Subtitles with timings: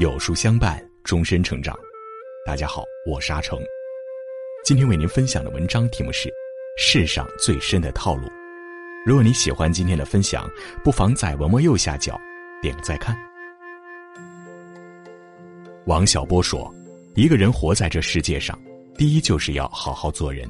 [0.00, 1.78] 有书相伴，终身成长。
[2.46, 3.60] 大家好，我是阿成。
[4.64, 6.26] 今天为您分享的文章题目是
[6.78, 8.26] 《世上最深的套路》。
[9.04, 10.50] 如果你喜欢今天的分享，
[10.82, 12.18] 不妨在文末右下角
[12.62, 13.14] 点个再看。
[15.84, 16.74] 王小波说
[17.14, 18.58] ：“一个人活在这世界上，
[18.96, 20.48] 第一就是要好好做人。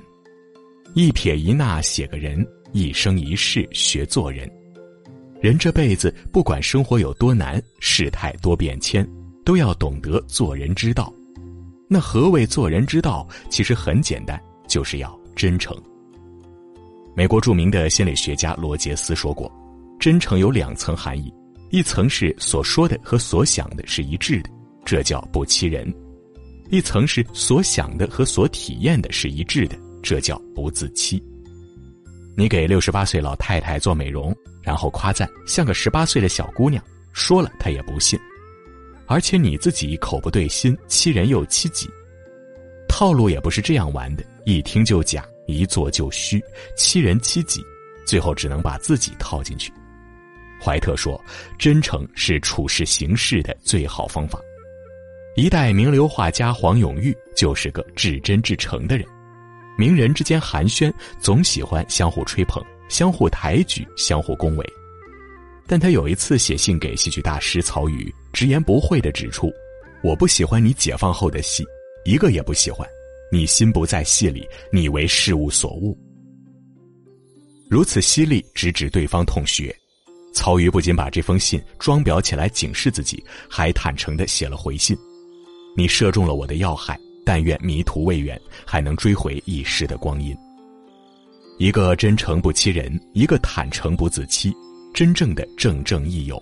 [0.95, 4.49] 一撇一捺写个人，一生一世学做人。
[5.41, 9.05] 人这辈子，不管生活有多难，世态多变迁，
[9.51, 11.13] 都要懂得做人之道。
[11.89, 13.27] 那何谓做人之道？
[13.49, 15.77] 其实很简单，就是要真诚。”
[17.17, 19.51] 美国著名的心理学家罗杰斯说过
[19.99, 21.35] ：“真诚有两层含义，
[21.71, 24.51] 一层是所说的和所想的是一致的。”
[24.87, 25.93] 这叫不欺人，
[26.69, 31.21] 一层是所想的和所体验的是一致的，这叫不自欺。
[32.37, 34.33] 你给六十八岁老太太做美容，
[34.63, 36.81] 然后夸赞像个十八岁的小姑娘，
[37.13, 38.17] 说了她也不信，
[39.11, 41.91] 而且你自己口不对心，欺人又欺己。
[42.89, 46.41] 套路也不是这样玩的，一听就假，一做就虚，
[46.77, 47.61] 欺人欺己，
[48.07, 49.73] 最后只能把自己套进去。
[50.63, 51.21] 怀特说
[51.59, 54.41] ：“真诚是处事行事的最好方法。”
[55.35, 59.05] 一代名流画家黄永玉就是个至真至诚的人，
[59.77, 64.73] 名人之间寒暄总喜欢相互吹捧、相互抬举、相互恭维，
[65.71, 69.53] 但他有一次写信给戏剧大师曹禺，直言不讳地指出
[70.03, 71.65] ：“我不喜欢你解放后的戏，
[72.05, 72.85] 一个也不喜欢。
[73.31, 75.97] 你心不在戏里，你为事物所误。”
[77.71, 79.73] 如此犀利，直指对方痛穴。
[80.35, 84.99] 曹禺不仅把这封信装裱起来警示自己，还坦诚地写了回信。
[85.77, 90.37] 你射中了我的要害，但愿迷途未远，还能追回一时的光阴。
[91.59, 94.53] 一个真诚不欺人，一个坦诚不自欺，
[94.93, 96.41] 真正的正正义友。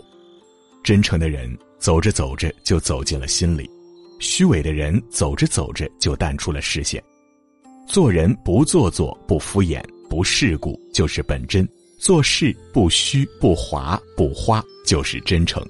[0.83, 3.69] 真诚的人走着走着就走进了心里，
[4.21, 7.03] 虚伪的人走着走着就淡出了视线。
[7.87, 11.67] 做人不做作，不敷衍，不世故，就是本真；
[11.99, 15.65] 做事不虚不华不花，就是真诚。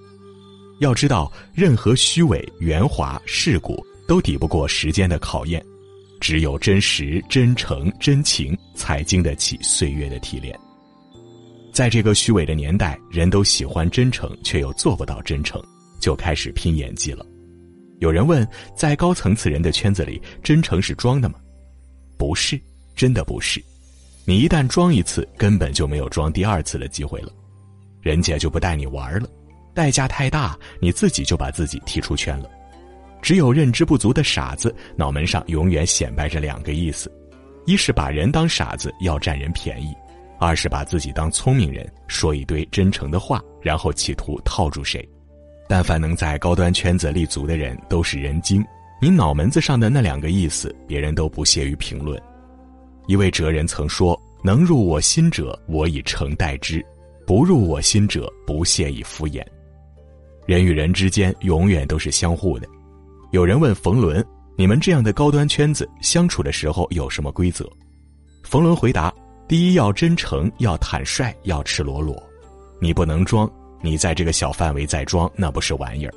[0.80, 5.64] 要知道，任何虚伪、圆滑、世故都抵不过时间的考验，
[6.20, 10.56] 只有真实、真诚、真情，才经得起岁月的提炼。
[11.78, 15.62] 在这个虚伪的年代，人都喜欢真诚，却又做不到真诚，
[16.00, 17.24] 就开始拼演技了。
[18.00, 18.44] 有人问，
[18.74, 21.38] 在高层次人的圈子里，真诚是装的吗？
[22.16, 22.60] 不是，
[22.96, 23.62] 真的不是。
[24.24, 27.30] 你一旦装一次，根本就没有装第二次的机会了，
[28.02, 29.28] 人家就不带你玩了。
[29.72, 32.50] 代价太大，你自己就把自己踢出圈了。
[33.22, 37.08] 只有认知不足的傻子，脑门上永远显摆着两个意思：
[37.66, 39.92] 一是把人当傻子，要占人便宜；
[40.38, 45.06] 二是把自己当聪明人，说一堆真诚的话，然后企图套住谁。
[45.68, 48.64] 但凡能在高端圈子立足的人，都是人精。
[49.00, 52.20] 你脑门子上的那两个意思，别人都不屑于评论。
[53.06, 56.80] 一位哲人曾说：“能入我心者，我以诚待之；
[57.26, 59.44] 不入我心者，不屑以敷衍。”
[60.46, 62.66] 人与人之间永远都是相互的。
[63.30, 64.24] 有人问冯仑
[64.56, 67.68] ：“你们这样的高端圈子相处的时候有什么规则？”
[68.42, 69.12] 冯仑回答
[69.48, 72.22] ：“第一要真诚，要坦率，要赤裸裸。
[72.78, 73.50] 你不能装，
[73.80, 76.12] 你在这个小范围再装，那不是玩意儿。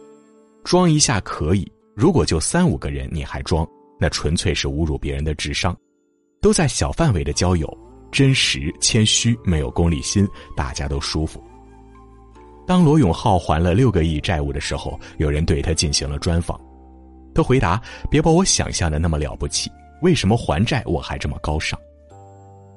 [0.65, 1.65] 装一下可以，
[1.95, 3.65] 如果就三五个人你还装，
[3.97, 5.73] 那纯粹是侮辱别人的智商。
[6.41, 7.65] 都在小范围的交友，
[8.11, 11.41] 真实、谦虚，没有功利心，大家都舒服。”
[12.67, 16.59] 当罗永浩还了六个亿债务的时候，有人对他进行了专访，
[17.33, 17.81] 他回答
[18.11, 19.71] ：“别把我想象的那么了不起，
[20.01, 21.79] 为什么还债我还这么高尚？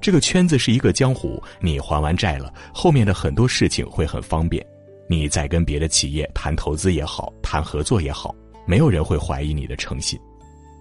[0.05, 4.63] 这个圈子是一个江湖，你还完债了，后面的很多事情会很方便，
[5.09, 10.21] 你再跟别的企业谈投资也好，谈合作也好，没有人会怀疑你的诚信。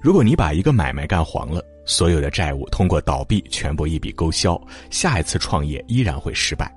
[0.02, 6.70] 如果你把一个买卖干黄了，所有的债务通过倒闭全部一笔勾销，下一次创业依然会失败。”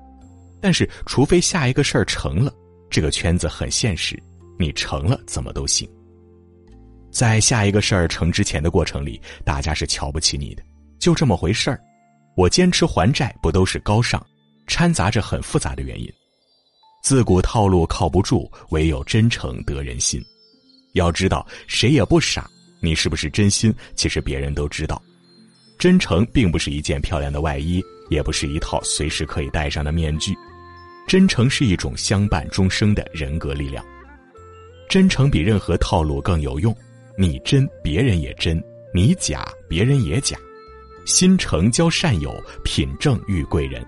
[0.63, 2.55] 但是，除非下一个事儿成了，
[2.89, 4.17] 这个圈子很现实，
[4.57, 5.89] 你成了怎么都行。
[7.11, 10.63] 在下一个事儿成之前的过程里，大家是瞧不起你的，
[11.01, 11.81] 就这么回事儿。
[12.37, 14.23] 我坚持还债，不都是高尚，
[14.67, 16.07] 掺杂着很复杂的原因。
[17.03, 20.23] 自古套路靠不住，唯有真诚得人心。
[20.93, 22.49] 要知道，谁也不傻，
[22.81, 25.03] 你是不是真心，其实别人都知道。
[25.79, 30.35] 真诚并不是一件漂亮的外衣，也不是一套随时可以戴上的面具。
[31.07, 33.85] 真诚是一种相伴终生的人格力量。
[34.91, 36.77] 真诚比任何套路更有用。
[37.17, 38.59] 你真，别人也真；
[38.93, 40.37] 你假，别人也假。
[41.07, 43.83] 心诚交善友，品正遇贵人。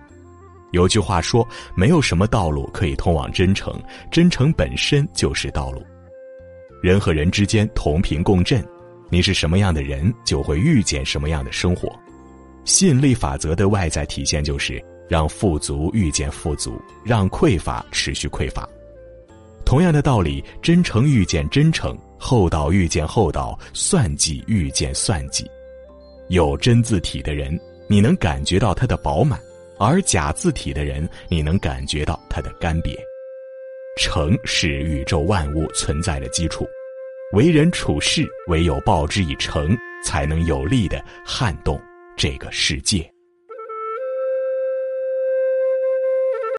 [0.71, 3.75] 有句话说：“没有什么道路可以通往真诚，
[4.11, 5.83] 真诚本身就是道路。”
[6.81, 8.65] 人和人之间同频共振，
[9.11, 11.91] 你是什么样的人，就会遇见什么样的生活。
[12.65, 18.69] 吸引力法则的外在体现就是让富足遇见富足，让匮乏持续匮乏。
[19.65, 25.51] 同样的道理，真诚遇见真诚，厚道遇见厚道，算计遇见算计。
[26.29, 29.39] 有真字体的人，你能感觉到它的饱满；
[29.79, 32.95] 而假字体的人，你能感觉到它的干瘪。
[33.99, 36.69] 诚是宇宙万物存在的基础，
[37.33, 41.81] 为人处事唯有报之以诚，才能有力的撼动
[42.17, 43.11] 这个世界。